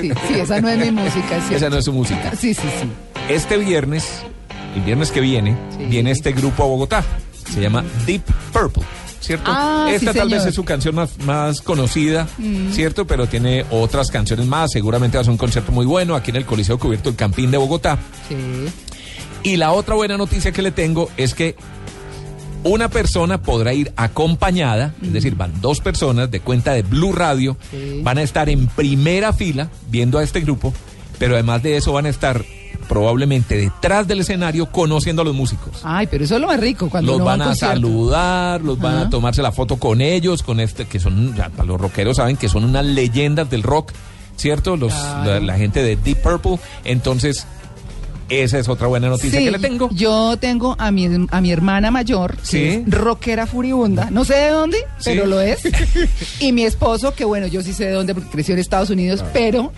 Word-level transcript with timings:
Sí, 0.00 0.10
sí, 0.28 0.34
esa 0.40 0.60
no 0.60 0.68
es 0.68 0.78
mi 0.78 0.90
música. 0.90 1.40
¿sí? 1.48 1.54
Esa 1.54 1.68
no 1.70 1.76
es 1.78 1.84
su 1.84 1.92
música. 1.92 2.32
Sí, 2.38 2.54
sí, 2.54 2.62
sí. 2.80 2.88
Este 3.28 3.56
viernes, 3.56 4.06
el 4.74 4.82
viernes 4.82 5.10
que 5.10 5.20
viene, 5.20 5.56
Sí. 5.76 5.84
viene 5.86 6.10
este 6.10 6.32
grupo 6.32 6.62
a 6.62 6.66
Bogotá. 6.66 7.04
Se 7.52 7.60
llama 7.60 7.84
Deep 8.06 8.22
Purple. 8.52 8.82
¿Cierto? 9.20 9.50
Ah, 9.52 9.88
Esta 9.90 10.12
sí, 10.12 10.18
tal 10.18 10.28
vez 10.28 10.38
señor. 10.42 10.46
Mm. 10.46 10.48
es 10.50 10.54
su 10.54 10.64
canción 10.64 10.94
más, 10.94 11.18
más 11.24 11.60
conocida, 11.60 12.28
¿cierto? 12.72 13.06
Pero 13.08 13.26
tiene 13.26 13.64
otras 13.70 14.10
canciones 14.12 14.46
más. 14.46 14.70
Seguramente 14.70 15.16
va 15.16 15.22
a 15.22 15.24
ser 15.24 15.32
un 15.32 15.36
concierto 15.38 15.72
muy 15.72 15.84
bueno 15.84 16.14
aquí 16.14 16.30
en 16.30 16.36
el 16.36 16.44
Coliseo 16.46 16.78
Cubierto 16.78 17.08
El 17.10 17.16
Campín 17.16 17.50
de 17.50 17.58
Bogotá. 17.58 17.98
Sí. 18.28 18.36
Y 19.42 19.56
la 19.56 19.72
otra 19.72 19.94
buena 19.96 20.16
noticia 20.16 20.52
que 20.52 20.62
le 20.62 20.70
tengo 20.70 21.10
es 21.16 21.34
que 21.34 21.56
una 22.66 22.88
persona 22.88 23.40
podrá 23.42 23.72
ir 23.72 23.92
acompañada, 23.96 24.94
es 25.02 25.12
decir, 25.12 25.34
van 25.36 25.60
dos 25.60 25.80
personas 25.80 26.30
de 26.30 26.40
cuenta 26.40 26.72
de 26.72 26.82
Blue 26.82 27.12
Radio, 27.12 27.56
Sí. 27.70 28.00
van 28.02 28.18
a 28.18 28.22
estar 28.22 28.48
en 28.48 28.66
primera 28.66 29.32
fila 29.32 29.68
viendo 29.90 30.18
a 30.18 30.22
este 30.22 30.40
grupo, 30.40 30.72
pero 31.18 31.34
además 31.34 31.62
de 31.62 31.76
eso 31.76 31.92
van 31.92 32.06
a 32.06 32.08
estar 32.10 32.44
probablemente 32.88 33.56
detrás 33.56 34.06
del 34.06 34.20
escenario 34.20 34.66
conociendo 34.70 35.22
a 35.22 35.24
los 35.24 35.34
músicos. 35.34 35.80
Ay, 35.82 36.06
pero 36.08 36.24
eso 36.24 36.36
es 36.36 36.40
lo 36.40 36.46
más 36.46 36.60
rico 36.60 36.88
cuando 36.88 37.12
Los 37.12 37.16
uno 37.16 37.24
van 37.24 37.42
a 37.42 37.54
saludar, 37.54 38.60
los 38.62 38.78
van 38.78 38.96
a 38.98 39.10
tomarse 39.10 39.42
la 39.42 39.50
foto 39.52 39.76
con 39.76 40.00
ellos, 40.00 40.42
con 40.42 40.60
este, 40.60 40.86
que 40.86 41.00
son, 41.00 41.34
ya, 41.34 41.50
los 41.64 41.80
rockeros 41.80 42.18
saben 42.18 42.36
que 42.36 42.48
son 42.48 42.64
unas 42.64 42.84
leyendas 42.86 43.50
del 43.50 43.62
rock, 43.64 43.92
¿cierto? 44.36 44.76
Los, 44.76 44.92
Claro. 44.92 45.24
la, 45.34 45.40
la 45.40 45.58
gente 45.58 45.82
de 45.82 45.96
Deep 45.96 46.22
Purple. 46.22 46.58
Entonces, 46.84 47.46
esa 48.28 48.58
es 48.58 48.68
otra 48.68 48.86
buena 48.88 49.08
noticia 49.08 49.38
Sí, 49.38 49.44
que 49.44 49.50
le 49.50 49.58
tengo. 49.58 49.88
Yo 49.92 50.36
tengo 50.38 50.74
a 50.78 50.90
mi, 50.90 51.08
a 51.30 51.40
mi 51.40 51.52
hermana 51.52 51.90
mayor, 51.90 52.36
que 52.36 52.44
Sí. 52.46 52.64
es 52.86 52.90
rockera 52.90 53.46
furibunda. 53.46 54.08
No 54.10 54.24
sé 54.24 54.34
de 54.34 54.48
dónde, 54.50 54.78
Sí. 54.98 55.10
pero 55.10 55.26
lo 55.26 55.40
es. 55.40 55.60
y 56.40 56.52
mi 56.52 56.64
esposo, 56.64 57.14
que 57.14 57.24
bueno, 57.24 57.46
yo 57.46 57.62
sí 57.62 57.72
sé 57.72 57.86
de 57.86 57.92
dónde 57.92 58.14
porque 58.14 58.30
creció 58.30 58.54
en 58.54 58.60
Estados 58.60 58.90
Unidos, 58.90 59.24
pero, 59.32 59.72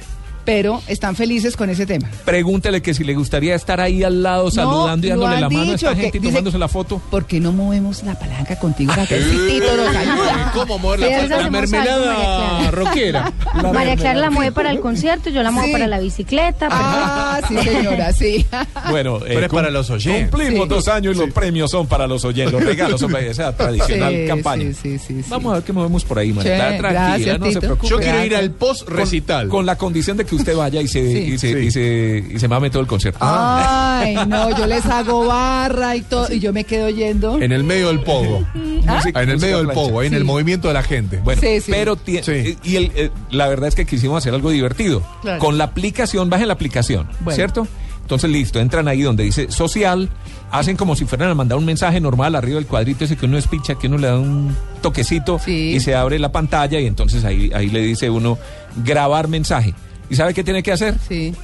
pero 0.48 0.80
están 0.86 1.14
felices 1.14 1.56
con 1.58 1.68
ese 1.68 1.84
tema. 1.84 2.08
Pregúntele 2.24 2.80
que 2.80 2.94
si 2.94 3.04
le 3.04 3.14
gustaría 3.14 3.54
estar 3.54 3.82
ahí 3.82 4.02
al 4.02 4.22
lado 4.22 4.50
saludando 4.50 5.06
y 5.06 5.10
dándole 5.10 5.40
la 5.42 5.50
mano 5.50 5.72
a 5.72 5.74
esta 5.74 5.94
gente 5.94 6.16
y 6.16 6.20
dice- 6.20 6.32
tomándose 6.32 6.58
la 6.58 6.68
foto. 6.68 7.02
¿Por 7.10 7.26
qué 7.26 7.38
no 7.38 7.52
movemos 7.52 8.02
la 8.02 8.18
palanca 8.18 8.58
contigo 8.58 8.90
para 8.94 9.06
que 9.06 9.16
el 9.16 9.24
citito 9.30 9.76
nos 9.76 9.94
ayuda? 9.94 10.50
¿Cómo 10.54 10.78
mover 10.78 11.00
la, 11.00 11.06
eso 11.18 11.36
la 11.36 11.50
mermelada 11.50 12.14
Clara. 12.14 12.70
rockera? 12.70 13.32
María 13.74 13.94
Clara 13.96 14.20
la 14.20 14.30
mueve 14.30 14.52
para 14.52 14.70
el 14.70 14.80
concierto, 14.80 15.28
yo 15.28 15.42
la 15.42 15.50
muevo 15.50 15.66
Sí. 15.66 15.72
para 15.72 15.86
la 15.86 15.98
bicicleta. 16.00 16.70
para- 16.70 17.36
Ah, 17.36 17.40
sí, 17.46 17.56
señora, 17.58 18.12
sí. 18.14 18.46
Bueno, 18.90 19.18
Pero 19.20 19.40
es 19.40 19.48
para 19.52 19.68
los 19.70 19.90
oyentes. 19.90 20.30
Cumplimos 20.30 20.62
Sí. 20.62 20.68
dos 20.70 20.88
años 20.88 21.14
y 21.14 21.18
los 21.18 21.30
premios 21.34 21.70
son 21.70 21.86
para 21.86 22.06
los 22.06 22.24
oyentes, 22.24 22.54
los 22.54 22.64
regalos 22.64 23.00
son 23.00 23.12
para 23.12 23.26
esa 23.26 23.54
tradicional 23.54 24.14
Sí, 24.14 24.26
campaña. 24.26 24.64
sí, 24.72 24.74
sí, 24.74 24.98
sí, 24.98 25.22
sí. 25.22 25.28
Vamos 25.28 25.52
a 25.52 25.56
ver 25.56 25.64
qué 25.64 25.72
movemos 25.74 26.04
por 26.06 26.18
ahí, 26.18 26.32
María. 26.32 26.56
Tranquila, 26.78 26.90
gracias, 26.90 27.38
no 27.38 27.50
se 27.52 27.60
preocupe. 27.60 27.88
Yo 27.88 27.98
quiero 27.98 28.24
ir 28.24 28.34
al 28.34 28.50
post 28.52 28.88
recital. 28.88 29.48
Con 29.48 29.66
la 29.66 29.76
condición 29.76 30.16
de 30.16 30.24
que 30.24 30.37
usted 30.38 30.56
vaya 30.56 30.80
y 30.80 30.88
se, 30.88 31.12
Sí. 31.12 31.18
y 31.34 31.38
se, 31.38 31.52
Sí. 31.52 31.58
y 31.66 31.70
se, 31.70 32.24
y 32.34 32.38
se 32.38 32.48
mame 32.48 32.70
todo 32.70 32.80
el 32.80 32.86
concierto. 32.88 33.18
Ay, 33.22 34.16
no, 34.26 34.56
yo 34.56 34.66
les 34.66 34.84
hago 34.86 35.26
barra 35.26 35.94
y 35.96 36.02
todo, 36.02 36.32
y 36.32 36.40
yo 36.40 36.52
me 36.52 36.64
quedo 36.64 36.88
yendo. 36.90 37.40
En 37.40 37.52
el 37.52 37.64
medio 37.64 37.88
del 37.88 38.00
pogo. 38.00 38.46
Música- 38.54 39.22
En 39.22 39.30
el 39.30 39.38
medio 39.38 39.58
del 39.58 39.68
pogo, 39.68 40.00
ahí 40.00 40.06
en 40.06 40.12
Sí. 40.14 40.16
el 40.18 40.24
movimiento 40.24 40.68
de 40.68 40.74
la 40.74 40.82
gente. 40.82 41.18
Bueno, 41.22 41.40
Sí, 41.40 41.60
sí. 41.60 41.70
pero 41.70 41.98
y 42.06 42.76
el, 42.76 42.92
eh, 42.94 43.10
la 43.30 43.48
verdad 43.48 43.68
es 43.68 43.74
que 43.74 43.84
quisimos 43.84 44.18
hacer 44.18 44.32
algo 44.34 44.50
divertido. 44.50 45.02
Claro. 45.22 45.38
Con 45.40 45.58
la 45.58 45.64
aplicación, 45.64 46.30
bajen 46.30 46.48
la 46.48 46.54
aplicación, 46.54 47.06
Bueno. 47.20 47.36
¿cierto? 47.36 47.68
Entonces, 48.02 48.30
listo, 48.30 48.58
entran 48.58 48.88
ahí 48.88 49.02
donde 49.02 49.22
dice 49.24 49.50
social, 49.52 50.08
hacen 50.50 50.78
como 50.78 50.96
si 50.96 51.04
fueran 51.04 51.28
a 51.30 51.34
mandar 51.34 51.58
un 51.58 51.66
mensaje 51.66 52.00
normal 52.00 52.34
arriba 52.36 52.54
del 52.56 52.66
cuadrito 52.66 53.04
ese 53.04 53.16
que 53.16 53.26
uno 53.26 53.36
espicha, 53.36 53.74
que 53.74 53.86
uno 53.86 53.98
le 53.98 54.06
da 54.06 54.18
un 54.18 54.56
toquecito 54.80 55.38
Sí. 55.44 55.74
y 55.74 55.80
se 55.80 55.94
abre 55.94 56.18
la 56.18 56.32
pantalla 56.32 56.80
y 56.80 56.86
entonces 56.86 57.22
ahí, 57.26 57.50
ahí 57.54 57.68
le 57.68 57.82
dice 57.82 58.08
uno 58.08 58.38
grabar 58.82 59.28
mensaje. 59.28 59.74
¿Y 60.10 60.14
sabe 60.16 60.34
qué 60.34 60.42
tiene 60.44 60.62
que 60.62 60.72
hacer? 60.72 60.94
Sí. 61.08 61.34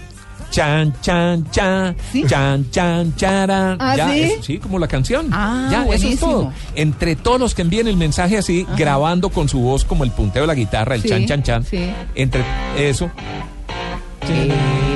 Chan, 0.50 0.94
chan, 1.00 1.50
chan, 1.50 1.97
¿Sí? 2.12 2.25
chan, 2.28 2.70
chan, 2.70 3.16
charan. 3.16 3.76
¿Ah, 3.80 3.97
ya, 3.97 4.12
sí? 4.12 4.20
eso, 4.22 4.42
sí, 4.42 4.58
como 4.58 4.78
la 4.78 4.86
canción. 4.86 5.28
Ah, 5.32 5.69
ya, 5.70 5.82
eso 5.82 5.92
es 5.94 6.00
buenísimo. 6.00 6.30
todo. 6.30 6.52
Entre 6.76 7.16
todos 7.16 7.41
los 7.41 7.54
que 7.56 7.62
envíen 7.62 7.88
el 7.88 7.97
mensaje 7.97 8.38
así, 8.38 8.64
grabando 8.76 9.30
con 9.30 9.48
su 9.48 9.58
voz 9.60 9.84
como 9.84 10.04
el 10.04 10.12
punteo 10.12 10.42
de 10.42 10.47
la 10.47 10.54
guitarra, 10.54 10.94
el 10.94 11.03
Sí, 11.03 11.08
chan, 11.08 11.26
chan, 11.26 11.42
chan. 11.42 11.64
sí. 11.64 11.91
Entre 12.14 12.44
eso. 12.78 13.10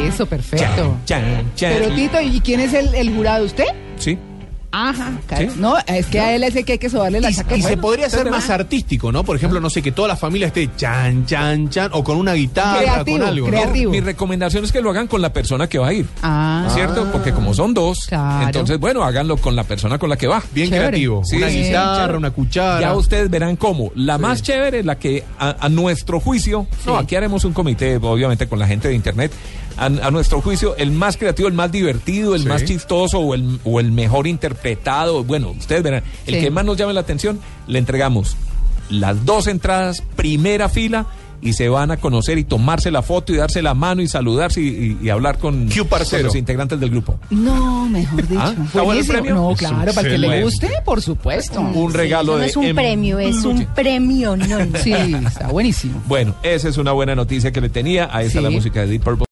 Eso, 0.07 0.27
perfecto. 0.27 0.97
Chan, 1.05 1.23
chan, 1.23 1.53
chan. 1.57 1.73
Pero 1.79 1.95
Tito, 1.95 2.21
¿y 2.21 2.41
quién 2.41 2.61
es 2.61 2.73
el, 2.73 2.95
el 2.95 3.15
jurado? 3.15 3.45
¿Usted? 3.45 3.67
Sí. 3.97 4.17
Ajá. 4.71 5.13
¿Sí? 5.37 5.49
No, 5.57 5.77
es 5.87 6.07
que 6.07 6.21
a 6.21 6.35
él 6.35 6.45
es 6.45 6.55
el 6.57 6.65
que 6.65 6.73
hay 6.73 6.79
que 6.79 6.91
sobarle 6.91 7.21
la 7.21 7.31
Y, 7.31 7.35
chaqueta. 7.35 7.57
y 7.57 7.63
se 7.63 7.77
podría 7.77 8.07
hacer 8.07 8.31
más 8.31 8.51
artístico, 8.51 9.11
¿no? 9.13 9.25
Por 9.25 9.37
ejemplo, 9.37 9.61
no 9.61 9.71
sé, 9.71 9.81
que 9.83 9.93
toda 9.93 10.09
la 10.09 10.17
familia 10.17 10.49
esté 10.49 10.69
chan, 10.77 11.25
chan, 11.27 11.69
chan, 11.71 11.91
o 11.95 12.05
con 12.05 12.17
una 12.19 12.35
guitarra, 12.35 12.81
Creativo, 12.81 13.19
con 13.19 13.27
algo, 13.29 13.47
¿no? 13.47 13.51
creativo. 13.53 13.91
Mi 13.93 14.01
recomendación 14.01 14.65
es 14.65 14.73
que 14.73 14.81
lo 14.83 14.91
hagan 14.91 15.07
con 15.07 15.23
la 15.23 15.33
persona 15.33 15.69
que 15.69 15.79
va 15.79 15.89
a 15.89 15.93
ir. 15.95 16.07
Ah. 16.23 16.69
¿Cierto? 16.75 17.09
Porque 17.11 17.33
como 17.33 17.55
son 17.55 17.73
dos, 17.75 18.07
Claro. 18.09 18.47
entonces, 18.47 18.79
bueno, 18.79 19.03
háganlo 19.05 19.37
con 19.39 19.57
la 19.57 19.65
persona 19.65 19.99
con 19.99 20.11
la 20.11 20.17
que 20.17 20.27
va. 20.27 20.43
Bien 20.53 20.69
Chévere. 20.69 20.89
creativo. 20.89 21.23
Sí, 21.25 21.37
una 21.37 21.49
sí, 21.49 21.63
guitarra, 21.63 21.97
chévere. 22.03 22.19
una 22.19 22.31
cuchara. 22.31 22.81
Ya 22.81 22.95
ustedes 22.95 23.31
verán 23.31 23.57
cómo. 23.57 23.91
La 23.95 24.19
más 24.19 24.43
chévere, 24.43 24.83
la 24.85 24.99
que 24.99 25.25
a, 25.39 25.57
a 25.61 25.69
nuestro 25.69 26.21
juicio, 26.21 26.67
no, 26.87 26.97
aquí 26.99 27.17
haremos 27.17 27.45
un 27.45 27.53
comité, 27.53 27.97
obviamente, 27.97 28.47
con 28.47 28.59
la 28.59 28.67
gente 28.67 28.89
de 28.89 28.95
internet. 28.95 29.33
A, 29.79 29.87
a 29.87 30.11
nuestro 30.11 30.41
juicio, 30.41 30.77
el 30.77 30.91
más 30.91 31.17
creativo, 31.17 31.49
el 31.49 31.55
más 31.55 31.71
divertido, 31.73 32.35
el 32.35 32.43
Sí. 32.43 32.49
más 32.49 32.65
chistoso 32.65 33.19
o 33.21 33.35
el, 33.35 33.61
o 33.65 33.81
el 33.81 33.93
mejor 33.93 34.27
interpretado. 34.27 35.25
Bueno, 35.25 35.51
ustedes 35.51 35.83
verán. 35.83 36.03
El 36.27 36.35
Sí. 36.37 36.41
que 36.41 36.51
más 36.51 36.65
nos 36.65 36.77
llame 36.77 36.93
la 36.95 37.01
atención, 37.01 37.39
le 37.67 37.79
entregamos 37.79 38.37
las 38.91 39.25
dos 39.25 39.47
entradas, 39.47 40.03
primera 40.17 40.69
fila. 40.69 41.07
Y 41.41 41.53
se 41.53 41.69
van 41.69 41.93
a 41.93 41.99
conocer 41.99 42.37
y 42.37 42.43
tomarse 42.43 42.91
la 42.91 43.01
foto 43.01 43.33
y 43.33 43.37
darse 43.37 43.63
la 43.63 43.73
mano 43.73 44.03
y 44.03 44.09
saludarse 44.09 44.61
y, 44.61 44.99
y- 45.01 45.07
y 45.07 45.09
hablar 45.09 45.39
con, 45.39 45.69
con 45.69 46.23
los 46.25 46.35
integrantes 46.35 46.81
del 46.81 46.91
grupo. 46.91 47.17
No, 47.31 47.89
mejor 47.89 48.27
dicho. 48.27 48.41
Ah, 48.43 48.53
¿está 48.67 48.83
bueno 48.83 49.01
el 49.01 49.07
premio? 49.07 49.35
No, 49.37 49.53
Es 49.53 49.59
claro, 49.61 49.93
para 49.95 50.09
el 50.09 50.15
que 50.15 50.19
le 50.19 50.43
guste, 50.43 50.69
por 50.85 51.01
supuesto. 51.01 51.61
Un 51.61 51.95
regalo 51.95 52.33
Eso 52.33 52.39
no 52.39 52.43
de 52.43 52.47
es 52.49 52.57
un 52.57 52.65
em- 52.65 52.75
premio, 52.75 53.19
es 53.21 53.45
un 53.45 53.65
premio, 53.67 54.37
no. 54.37 54.59
Sí, 54.83 54.93
está 54.93 55.47
buenísimo. 55.47 56.03
Bueno, 56.09 56.35
esa 56.43 56.69
es 56.71 56.77
una 56.77 56.91
buena 56.91 57.15
noticia 57.15 57.53
que 57.53 57.61
le 57.61 57.69
tenía. 57.69 58.09
Ahí 58.11 58.27
está 58.27 58.41
Sí. 58.41 58.45
la 58.45 58.51
música 58.51 58.81
de 58.81 58.89
Deep 58.89 59.05
Purple. 59.05 59.27